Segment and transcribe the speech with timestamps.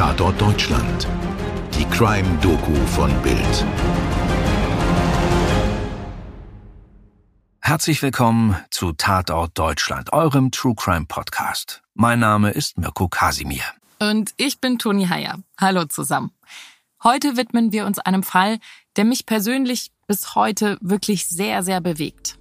[0.00, 1.06] Tatort Deutschland.
[1.74, 3.66] Die Crime-Doku von Bild.
[7.60, 11.82] Herzlich willkommen zu Tatort Deutschland, eurem True Crime Podcast.
[11.92, 13.60] Mein Name ist Mirko Kasimir.
[13.98, 15.40] Und ich bin Toni Heyer.
[15.60, 16.32] Hallo zusammen.
[17.04, 18.58] Heute widmen wir uns einem Fall,
[18.96, 22.39] der mich persönlich bis heute wirklich sehr, sehr bewegt.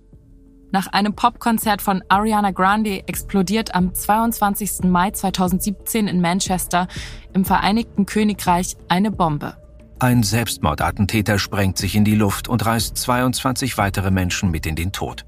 [0.71, 4.83] Nach einem Popkonzert von Ariana Grande explodiert am 22.
[4.83, 6.87] Mai 2017 in Manchester
[7.33, 9.57] im Vereinigten Königreich eine Bombe.
[9.97, 14.91] Ein Selbstmordattentäter sprengt sich in die Luft und reißt 22 weitere Menschen mit in den
[14.91, 15.25] Tod.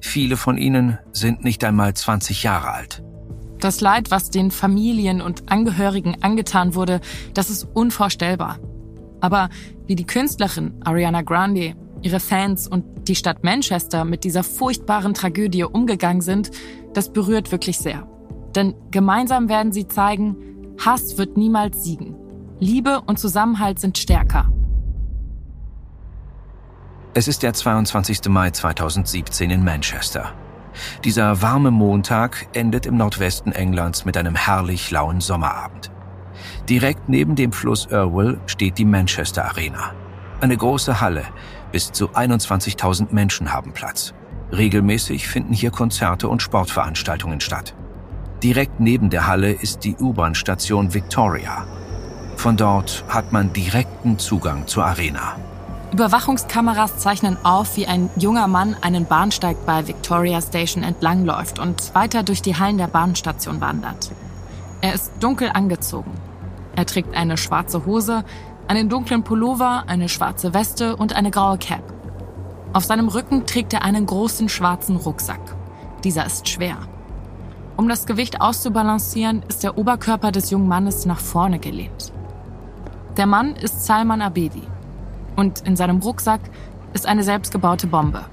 [0.00, 3.02] Viele von ihnen sind nicht einmal 20 Jahre alt.
[3.58, 7.00] Das Leid, was den Familien und Angehörigen angetan wurde,
[7.34, 8.58] das ist unvorstellbar.
[9.20, 9.48] Aber
[9.86, 15.64] wie die Künstlerin Ariana Grande, ihre Fans und die Stadt Manchester mit dieser furchtbaren Tragödie
[15.64, 16.50] umgegangen sind,
[16.94, 18.06] das berührt wirklich sehr.
[18.54, 20.36] Denn gemeinsam werden sie zeigen,
[20.84, 22.16] Hass wird niemals siegen.
[22.60, 24.50] Liebe und Zusammenhalt sind stärker.
[27.14, 28.28] Es ist der 22.
[28.28, 30.32] Mai 2017 in Manchester.
[31.04, 35.90] Dieser warme Montag endet im Nordwesten Englands mit einem herrlich lauen Sommerabend.
[36.68, 39.92] Direkt neben dem Fluss Irwell steht die Manchester Arena.
[40.40, 41.24] Eine große Halle,
[41.72, 44.14] bis zu 21.000 Menschen haben Platz.
[44.52, 47.74] Regelmäßig finden hier Konzerte und Sportveranstaltungen statt.
[48.40, 51.66] Direkt neben der Halle ist die U-Bahn-Station Victoria.
[52.36, 55.36] Von dort hat man direkten Zugang zur Arena.
[55.92, 62.22] Überwachungskameras zeichnen auf, wie ein junger Mann einen Bahnsteig bei Victoria Station entlangläuft und weiter
[62.22, 64.12] durch die Hallen der Bahnstation wandert.
[64.82, 66.12] Er ist dunkel angezogen.
[66.76, 68.24] Er trägt eine schwarze Hose,
[68.68, 71.82] einen dunklen Pullover, eine schwarze Weste und eine graue Cap.
[72.72, 75.40] Auf seinem Rücken trägt er einen großen schwarzen Rucksack.
[76.04, 76.76] Dieser ist schwer.
[77.76, 82.12] Um das Gewicht auszubalancieren, ist der Oberkörper des jungen Mannes nach vorne gelehnt.
[83.16, 84.62] Der Mann ist Salman Abedi
[85.36, 86.40] und in seinem Rucksack
[86.92, 88.24] ist eine selbstgebaute Bombe.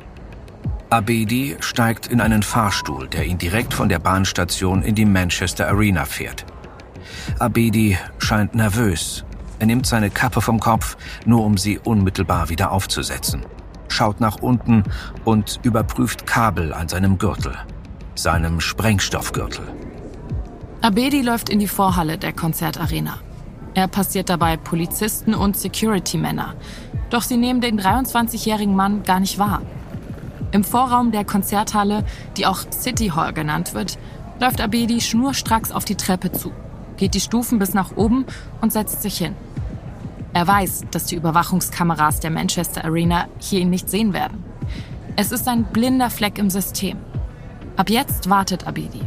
[0.90, 6.06] Abedi steigt in einen Fahrstuhl, der ihn direkt von der Bahnstation in die Manchester Arena
[6.06, 6.45] fährt.
[7.40, 9.25] Abedi scheint nervös,
[9.60, 13.46] er nimmt seine Kappe vom Kopf, nur um sie unmittelbar wieder aufzusetzen,
[13.88, 14.84] schaut nach unten
[15.24, 17.56] und überprüft Kabel an seinem Gürtel,
[18.16, 19.66] seinem Sprengstoffgürtel.
[20.82, 23.18] Abedi läuft in die Vorhalle der Konzertarena.
[23.74, 26.54] Er passiert dabei Polizisten und Security-Männer.
[27.10, 29.62] Doch sie nehmen den 23-jährigen Mann gar nicht wahr.
[30.52, 32.06] Im Vorraum der Konzerthalle,
[32.38, 33.98] die auch City Hall genannt wird,
[34.40, 36.52] läuft Abedi schnurstracks auf die Treppe zu,
[36.97, 38.25] geht die Stufen bis nach oben
[38.61, 39.35] und setzt sich hin.
[40.33, 44.44] Er weiß, dass die Überwachungskameras der Manchester Arena hier ihn nicht sehen werden.
[45.16, 46.97] Es ist ein blinder Fleck im System.
[47.78, 49.01] Ab jetzt wartet Abedi.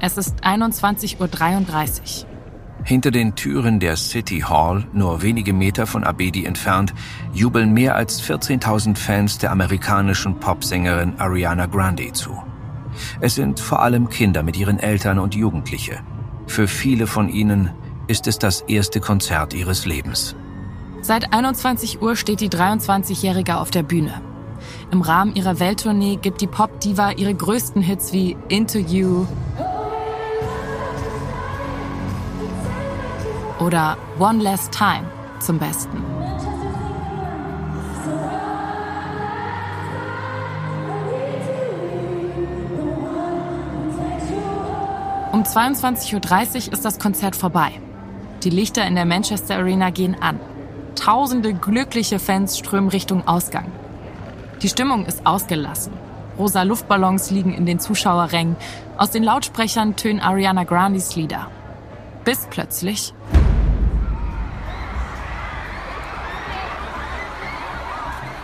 [0.00, 2.28] Es ist 21.33 Uhr.
[2.82, 6.94] Hinter den Türen der City Hall, nur wenige Meter von Abedi entfernt,
[7.32, 12.36] jubeln mehr als 14.000 Fans der amerikanischen Popsängerin Ariana Grande zu.
[13.20, 16.00] Es sind vor allem Kinder mit ihren Eltern und Jugendliche.
[16.46, 17.70] Für viele von ihnen
[18.06, 20.34] ist es das erste Konzert ihres Lebens.
[21.02, 24.20] Seit 21 Uhr steht die 23-Jährige auf der Bühne.
[24.90, 29.26] Im Rahmen ihrer Welttournee gibt die Pop-Diva ihre größten Hits wie Into You
[33.60, 35.04] oder One Last Time
[35.40, 36.02] zum Besten.
[45.46, 47.70] 22.30 Uhr ist das Konzert vorbei.
[48.42, 50.40] Die Lichter in der Manchester Arena gehen an.
[50.94, 53.70] Tausende glückliche Fans strömen Richtung Ausgang.
[54.62, 55.92] Die Stimmung ist ausgelassen.
[56.38, 58.56] Rosa Luftballons liegen in den Zuschauerrängen.
[58.98, 61.48] Aus den Lautsprechern tönen Ariana Grandes Lieder.
[62.24, 63.14] Bis plötzlich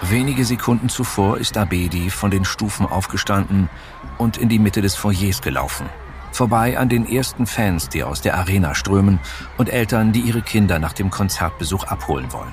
[0.03, 3.71] Wenige Sekunden zuvor ist Abedi von den Stufen aufgestanden
[4.19, 5.89] und in die Mitte des Foyers gelaufen.
[6.32, 9.20] Vorbei an den ersten Fans, die aus der Arena strömen
[9.58, 12.52] und Eltern, die ihre Kinder nach dem Konzertbesuch abholen wollen.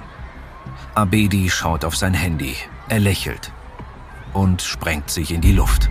[0.95, 2.55] Abedi schaut auf sein Handy,
[2.89, 3.53] er lächelt
[4.33, 5.89] und sprengt sich in die Luft.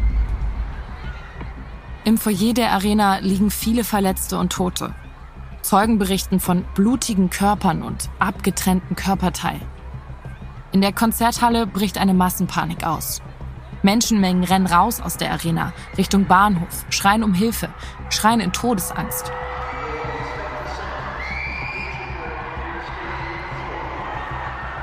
[2.04, 4.94] Im Foyer der Arena liegen viele Verletzte und Tote.
[5.62, 9.66] Zeugen berichten von blutigen Körpern und abgetrennten Körperteilen.
[10.72, 13.22] In der Konzerthalle bricht eine Massenpanik aus.
[13.82, 17.68] Menschenmengen rennen raus aus der Arena, Richtung Bahnhof, schreien um Hilfe,
[18.10, 19.30] schreien in Todesangst.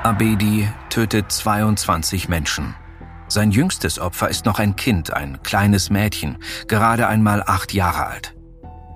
[0.02, 2.76] Abedi tötet 22 Menschen.
[3.28, 6.38] Sein jüngstes Opfer ist noch ein Kind, ein kleines Mädchen,
[6.68, 8.36] gerade einmal acht Jahre alt.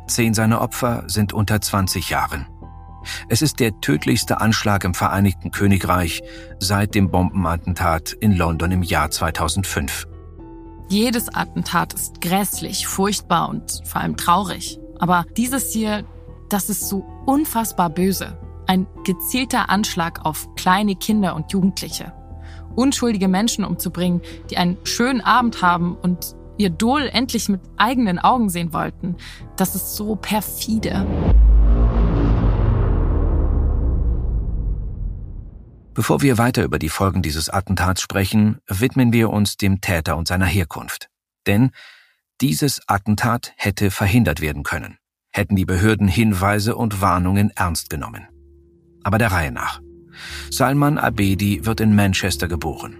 [0.06, 2.46] Zehn seiner Opfer sind unter 20 Jahren.
[3.28, 6.22] Es ist der tödlichste Anschlag im Vereinigten Königreich
[6.58, 10.06] seit dem Bombenattentat in London im Jahr 2005.
[10.88, 14.80] Jedes Attentat ist grässlich, furchtbar und vor allem traurig.
[14.98, 16.04] Aber dieses hier,
[16.48, 18.36] das ist so unfassbar böse.
[18.66, 22.12] Ein gezielter Anschlag auf kleine Kinder und Jugendliche.
[22.74, 24.20] Unschuldige Menschen umzubringen,
[24.50, 29.16] die einen schönen Abend haben und ihr Dol endlich mit eigenen Augen sehen wollten.
[29.56, 31.06] Das ist so perfide.
[35.94, 40.28] Bevor wir weiter über die Folgen dieses Attentats sprechen, widmen wir uns dem Täter und
[40.28, 41.08] seiner Herkunft.
[41.46, 41.70] Denn
[42.40, 44.98] dieses Attentat hätte verhindert werden können,
[45.32, 48.28] hätten die Behörden Hinweise und Warnungen ernst genommen.
[49.02, 49.80] Aber der Reihe nach.
[50.50, 52.96] Salman Abedi wird in Manchester geboren.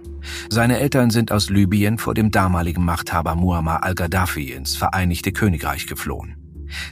[0.49, 6.40] Seine Eltern sind aus Libyen vor dem damaligen Machthaber Muammar al-Gaddafi ins Vereinigte Königreich geflohen.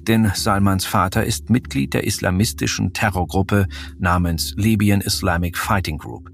[0.08, 3.68] Denn Salmans Vater ist Mitglied der islamistischen Terrorgruppe
[3.98, 6.30] namens Libyan Islamic Fighting Group,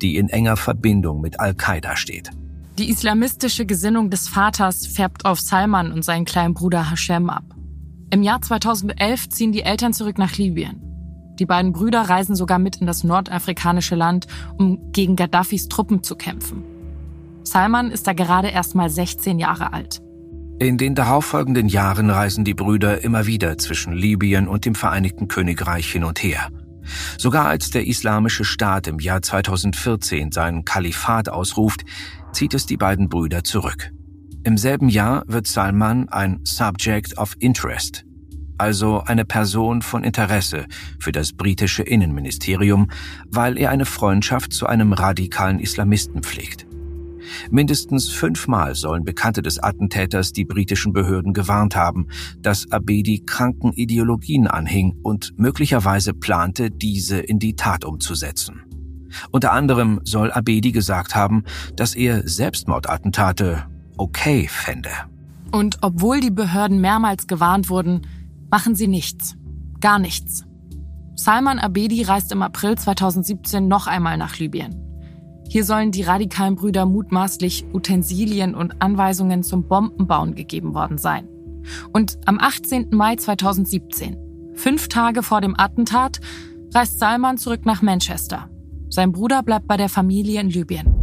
[0.00, 2.30] die in enger Verbindung mit Al-Qaida steht.
[2.78, 7.44] Die islamistische Gesinnung des Vaters färbt auf Salman und seinen kleinen Bruder Hashem ab.
[8.10, 10.80] Im Jahr 2011 ziehen die Eltern zurück nach Libyen.
[11.38, 16.16] Die beiden Brüder reisen sogar mit in das nordafrikanische Land, um gegen Gaddafis Truppen zu
[16.16, 16.64] kämpfen.
[17.42, 20.00] Salman ist da gerade erst mal 16 Jahre alt.
[20.60, 25.92] In den darauffolgenden Jahren reisen die Brüder immer wieder zwischen Libyen und dem Vereinigten Königreich
[25.92, 26.48] hin und her.
[27.16, 31.84] Sogar als der Islamische Staat im Jahr 2014 seinen Kalifat ausruft,
[32.32, 33.92] zieht es die beiden Brüder zurück.
[34.42, 38.04] Im selben Jahr wird Salman ein Subject of Interest,
[38.56, 40.66] also eine Person von Interesse
[40.98, 42.90] für das britische Innenministerium,
[43.28, 46.67] weil er eine Freundschaft zu einem radikalen Islamisten pflegt.
[47.50, 52.08] Mindestens fünfmal sollen Bekannte des Attentäters die britischen Behörden gewarnt haben,
[52.40, 58.62] dass Abedi kranken Ideologien anhing und möglicherweise plante, diese in die Tat umzusetzen.
[59.30, 61.44] Unter anderem soll Abedi gesagt haben,
[61.76, 63.64] dass er Selbstmordattentate
[63.96, 64.90] okay fände.
[65.50, 68.02] Und obwohl die Behörden mehrmals gewarnt wurden,
[68.50, 69.36] machen sie nichts.
[69.80, 70.44] Gar nichts.
[71.14, 74.87] Salman Abedi reist im April 2017 noch einmal nach Libyen.
[75.48, 81.26] Hier sollen die radikalen Brüder mutmaßlich Utensilien und Anweisungen zum Bombenbauen gegeben worden sein.
[81.92, 82.90] Und am 18.
[82.92, 86.20] Mai 2017, fünf Tage vor dem Attentat,
[86.74, 88.50] reist Salman zurück nach Manchester.
[88.90, 90.94] Sein Bruder bleibt bei der Familie in Libyen.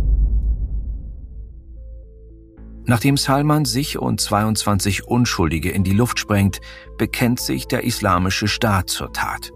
[2.87, 6.61] Nachdem Salman sich und 22 Unschuldige in die Luft sprengt,
[6.99, 9.51] bekennt sich der Islamische Staat zur Tat.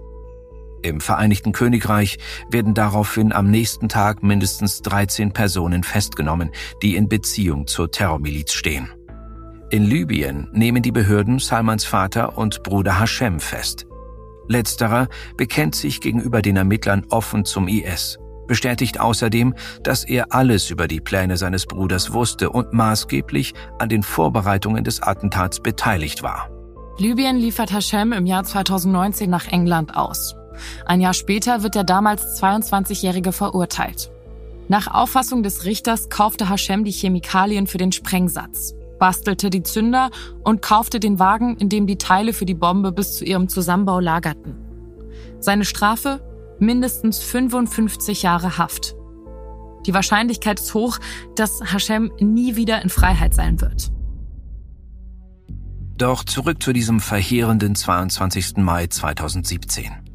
[0.81, 2.17] Im Vereinigten Königreich
[2.49, 8.89] werden daraufhin am nächsten Tag mindestens 13 Personen festgenommen, die in Beziehung zur Terrormiliz stehen.
[9.71, 13.85] In Libyen nehmen die Behörden Salmans Vater und Bruder Hashem fest.
[14.47, 18.17] Letzterer bekennt sich gegenüber den Ermittlern offen zum IS,
[18.47, 19.53] bestätigt außerdem,
[19.83, 25.03] dass er alles über die Pläne seines Bruders wusste und maßgeblich an den Vorbereitungen des
[25.03, 26.49] Attentats beteiligt war.
[26.97, 30.35] Libyen liefert Hashem im Jahr 2019 nach England aus.
[30.85, 34.11] Ein Jahr später wird der damals 22-Jährige verurteilt.
[34.67, 40.11] Nach Auffassung des Richters kaufte Hashem die Chemikalien für den Sprengsatz, bastelte die Zünder
[40.43, 43.99] und kaufte den Wagen, in dem die Teile für die Bombe bis zu ihrem Zusammenbau
[43.99, 44.55] lagerten.
[45.39, 46.21] Seine Strafe?
[46.59, 48.95] Mindestens 55 Jahre Haft.
[49.85, 50.99] Die Wahrscheinlichkeit ist hoch,
[51.35, 53.91] dass Hashem nie wieder in Freiheit sein wird.
[55.97, 58.57] Doch zurück zu diesem verheerenden 22.
[58.57, 60.08] Mai 2017.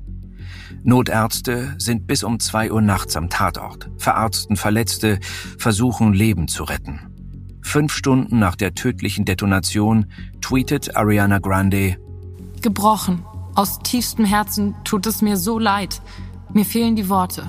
[0.83, 5.19] Notärzte sind bis um zwei Uhr nachts am Tatort, verarzten Verletzte,
[5.59, 7.01] versuchen Leben zu retten.
[7.63, 10.07] Fünf Stunden nach der tödlichen Detonation
[10.41, 11.97] tweetet Ariana Grande
[12.61, 13.25] Gebrochen.
[13.55, 16.01] Aus tiefstem Herzen tut es mir so leid.
[16.53, 17.47] Mir fehlen die Worte.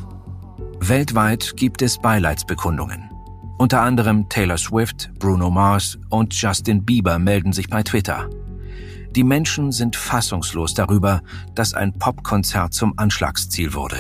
[0.80, 3.10] Weltweit gibt es Beileidsbekundungen.
[3.58, 8.30] Unter anderem Taylor Swift, Bruno Mars und Justin Bieber melden sich bei Twitter.
[9.16, 11.22] Die Menschen sind fassungslos darüber,
[11.54, 13.98] dass ein Popkonzert zum Anschlagsziel wurde.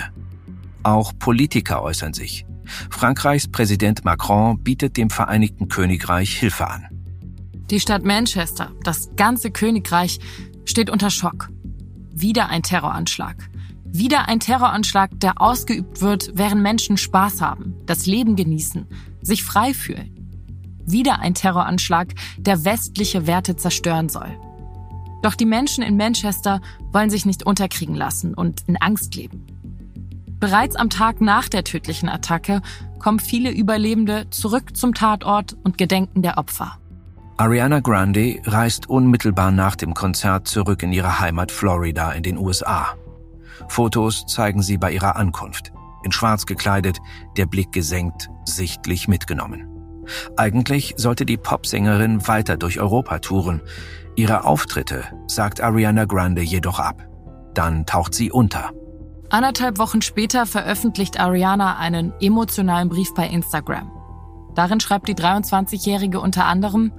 [0.83, 2.45] Auch Politiker äußern sich.
[2.89, 6.87] Frankreichs Präsident Macron bietet dem Vereinigten Königreich Hilfe an.
[7.69, 10.19] Die Stadt Manchester, das ganze Königreich,
[10.65, 11.49] steht unter Schock.
[12.11, 13.49] Wieder ein Terroranschlag.
[13.85, 18.85] Wieder ein Terroranschlag, der ausgeübt wird, während Menschen Spaß haben, das Leben genießen,
[19.21, 20.11] sich frei fühlen.
[20.85, 24.37] Wieder ein Terroranschlag, der westliche Werte zerstören soll.
[25.25, 29.43] Doch die Menschen in Manchester wollen sich nicht unterkriegen lassen und in Angst leben.
[30.39, 32.61] Bereits am Tag nach der tödlichen Attacke
[32.99, 36.77] kommen viele Überlebende zurück zum Tatort und gedenken der Opfer.
[37.37, 42.93] Ariana Grande reist unmittelbar nach dem Konzert zurück in ihre Heimat Florida in den USA.
[43.67, 45.73] Fotos zeigen sie bei ihrer Ankunft.
[46.03, 46.99] In schwarz gekleidet,
[47.35, 49.74] der Blick gesenkt, sichtlich mitgenommen.
[50.35, 53.61] Eigentlich sollte die Popsängerin weiter durch Europa touren.
[54.15, 57.05] Ihre Auftritte sagt Ariana Grande jedoch ab.
[57.53, 58.71] Dann taucht sie unter.
[59.29, 63.91] Anderthalb Wochen später veröffentlicht Ariana einen emotionalen Brief bei Instagram.
[64.53, 66.91] Darin schreibt die 23-Jährige unter anderem,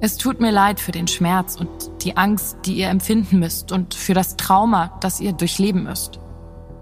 [0.00, 1.68] es tut mir leid für den Schmerz und
[2.02, 6.18] die Angst, die ihr empfinden müsst und für das Trauma, das ihr durchleben müsst.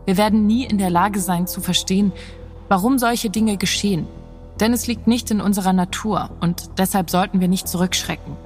[0.06, 2.12] Wir werden nie in der Lage sein zu verstehen,
[2.68, 4.08] warum solche Dinge geschehen.
[4.60, 8.36] Denn es liegt nicht in unserer Natur und deshalb sollten wir nicht zurückschrecken.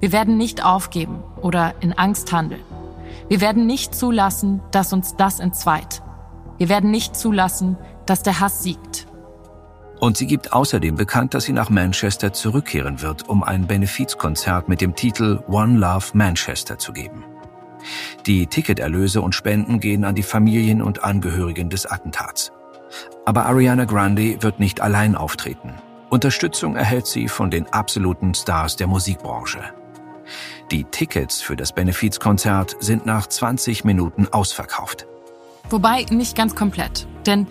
[0.00, 2.62] Wir werden nicht aufgeben oder in Angst handeln.
[3.28, 6.02] Wir werden nicht zulassen, dass uns das entzweit.
[6.58, 9.06] Wir werden nicht zulassen, dass der Hass siegt.
[10.00, 14.80] Und sie gibt außerdem bekannt, dass sie nach Manchester zurückkehren wird, um ein Benefizkonzert mit
[14.80, 17.24] dem Titel One Love Manchester zu geben.
[18.26, 22.52] Die Ticketerlöse und Spenden gehen an die Familien und Angehörigen des Attentats.
[23.30, 25.74] Aber Ariana Grande wird nicht allein auftreten.
[26.08, 29.60] Unterstützung erhält sie von den absoluten Stars der Musikbranche.
[30.72, 35.06] Die Tickets für das Benefizkonzert sind nach 20 Minuten ausverkauft.
[35.68, 37.46] Wobei nicht ganz komplett, denn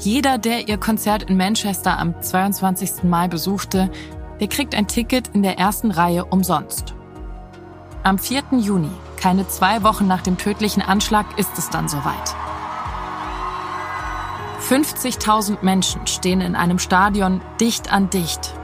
[0.00, 3.02] jeder, der ihr Konzert in Manchester am 22.
[3.04, 3.90] Mai besuchte,
[4.38, 6.94] der kriegt ein Ticket in der ersten Reihe umsonst.
[8.02, 8.42] Am 4.
[8.58, 12.36] Juni, keine zwei Wochen nach dem tödlichen Anschlag, ist es dann soweit.
[14.72, 18.54] 50.000 Menschen stehen in einem Stadion dicht an dicht.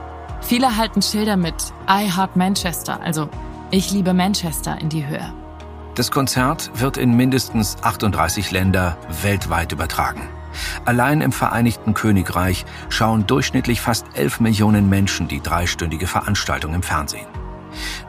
[0.40, 3.28] Viele halten Schilder mit I Heart Manchester, also
[3.70, 5.34] Ich liebe Manchester in die Höhe.
[5.96, 10.22] Das Konzert wird in mindestens 38 Länder weltweit übertragen.
[10.86, 17.26] Allein im Vereinigten Königreich schauen durchschnittlich fast 11 Millionen Menschen die dreistündige Veranstaltung im Fernsehen.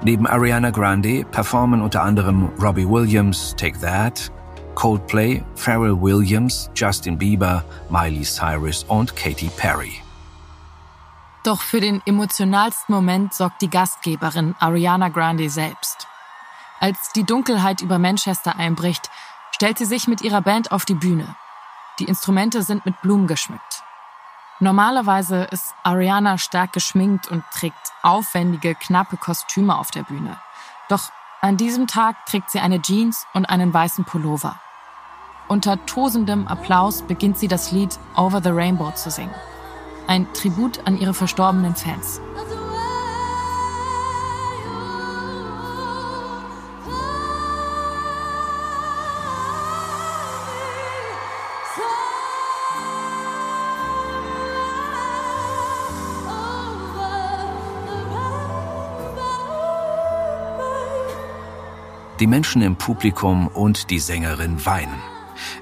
[0.03, 4.32] Neben Ariana Grande performen unter anderem Robbie Williams, Take That,
[4.76, 10.02] Coldplay, Pharrell Williams, Justin Bieber, Miley Cyrus und Katy Perry.
[11.44, 16.08] Doch für den emotionalsten Moment sorgt die Gastgeberin Ariana Grande selbst.
[16.80, 19.10] Als die Dunkelheit über Manchester einbricht,
[19.52, 21.36] stellt sie sich mit ihrer Band auf die Bühne.
[22.00, 23.84] Die Instrumente sind mit Blumen geschmückt.
[24.62, 30.38] Normalerweise ist Ariana stark geschminkt und trägt aufwendige, knappe Kostüme auf der Bühne.
[30.90, 34.60] Doch an diesem Tag trägt sie eine Jeans und einen weißen Pullover.
[35.48, 39.34] Unter tosendem Applaus beginnt sie das Lied Over the Rainbow zu singen.
[40.05, 42.19] Ein Tribut an ihre verstorbenen Fans.
[62.20, 65.00] Die Menschen im Publikum und die Sängerin weinen.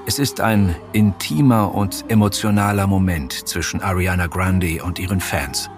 [0.07, 5.69] Es ist ein intimer und emotionaler Moment zwischen Ariana Grande und ihren Fans.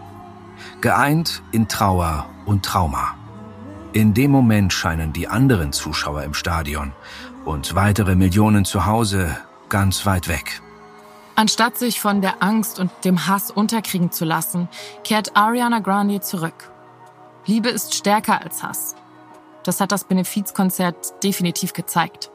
[0.79, 3.15] Geeint in Trauer und Trauma.
[3.91, 6.93] In dem Moment scheinen die anderen Zuschauer im Stadion
[7.43, 9.35] und weitere Millionen zu Hause
[9.67, 10.61] ganz weit weg.
[11.35, 14.69] Anstatt sich von der Angst und dem Hass unterkriegen zu lassen,
[15.03, 16.71] kehrt Ariana Grande zurück.
[17.45, 18.95] Liebe ist stärker als Hass.
[19.63, 22.31] Das hat das Benefizkonzert definitiv gezeigt.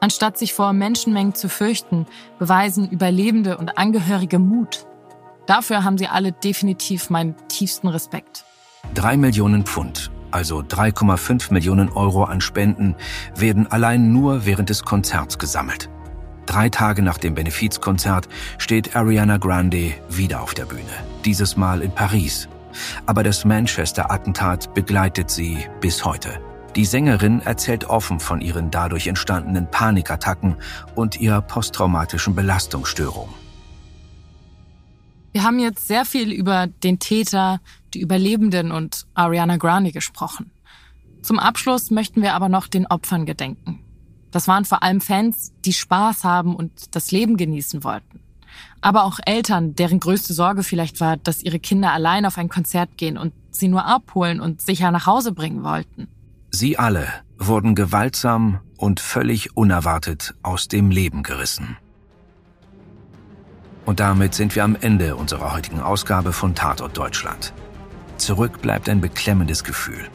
[0.00, 2.06] Anstatt sich vor Menschenmengen zu fürchten,
[2.38, 4.86] beweisen Überlebende und Angehörige Mut.
[5.46, 8.44] Dafür haben sie alle definitiv meinen tiefsten Respekt.
[8.92, 12.96] Drei Millionen Pfund, also 3,5 Millionen Euro an Spenden,
[13.34, 15.88] werden allein nur während des Konzerts gesammelt.
[16.46, 18.28] Drei Tage nach dem Benefizkonzert
[18.58, 20.82] steht Ariana Grande wieder auf der Bühne,
[21.24, 22.48] dieses Mal in Paris,
[23.06, 26.40] aber das Manchester-Attentat begleitet sie bis heute.
[26.76, 30.56] Die Sängerin erzählt offen von ihren dadurch entstandenen Panikattacken
[30.96, 33.28] und ihrer posttraumatischen Belastungsstörung.
[35.32, 37.60] Wir haben jetzt sehr viel über den Täter,
[37.92, 40.50] die Überlebenden und Ariana Grande gesprochen.
[41.22, 43.80] Zum Abschluss möchten wir aber noch den Opfern gedenken.
[44.30, 48.23] Das waren vor allem Fans, die Spaß haben und das Leben genießen wollten
[48.84, 52.98] aber auch Eltern, deren größte Sorge vielleicht war, dass ihre Kinder allein auf ein Konzert
[52.98, 56.06] gehen und sie nur abholen und sicher nach Hause bringen wollten.
[56.50, 61.78] Sie alle wurden gewaltsam und völlig unerwartet aus dem Leben gerissen.
[63.86, 67.54] Und damit sind wir am Ende unserer heutigen Ausgabe von Tatort Deutschland.
[68.18, 70.10] Zurück bleibt ein beklemmendes Gefühl.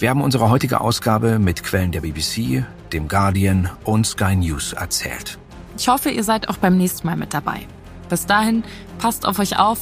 [0.00, 5.38] Wir haben unsere heutige Ausgabe mit Quellen der BBC, dem Guardian und Sky News erzählt.
[5.78, 7.60] Ich hoffe, ihr seid auch beim nächsten Mal mit dabei.
[8.08, 8.64] Bis dahin,
[8.98, 9.78] passt auf euch auf.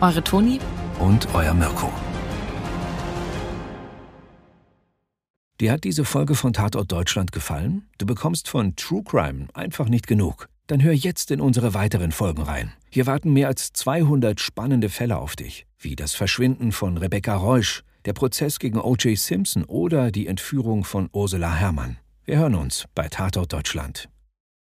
[0.00, 0.58] Eure Toni
[0.98, 1.92] und euer Mirko.
[5.60, 7.88] Dir hat diese Folge von Tatort Deutschland gefallen?
[7.96, 10.48] Du bekommst von True Crime einfach nicht genug.
[10.66, 12.72] Dann hör jetzt in unsere weiteren Folgen rein.
[12.90, 17.84] Hier warten mehr als 200 spannende Fälle auf dich, wie das Verschwinden von Rebecca Reusch,
[18.04, 19.16] der Prozess gegen O.J.
[19.16, 21.98] Simpson oder die Entführung von Ursula Herrmann.
[22.24, 24.08] Wir hören uns bei Tatort Deutschland.